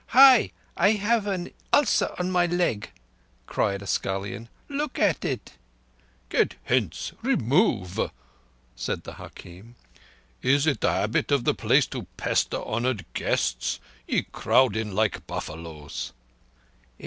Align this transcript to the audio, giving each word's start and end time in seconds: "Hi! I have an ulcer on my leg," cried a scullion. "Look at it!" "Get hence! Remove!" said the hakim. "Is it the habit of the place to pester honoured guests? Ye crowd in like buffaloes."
"Hi! 0.17 0.49
I 0.75 0.93
have 0.93 1.27
an 1.27 1.51
ulcer 1.71 2.15
on 2.17 2.31
my 2.31 2.47
leg," 2.47 2.89
cried 3.45 3.83
a 3.83 3.85
scullion. 3.85 4.49
"Look 4.67 4.97
at 4.97 5.23
it!" 5.23 5.59
"Get 6.29 6.55
hence! 6.63 7.11
Remove!" 7.21 8.09
said 8.75 9.03
the 9.03 9.13
hakim. 9.21 9.75
"Is 10.41 10.65
it 10.65 10.81
the 10.81 10.91
habit 10.91 11.31
of 11.31 11.43
the 11.43 11.53
place 11.53 11.85
to 11.93 12.07
pester 12.17 12.63
honoured 12.63 13.05
guests? 13.13 13.79
Ye 14.07 14.23
crowd 14.23 14.75
in 14.75 14.95
like 14.95 15.27
buffaloes." 15.27 16.13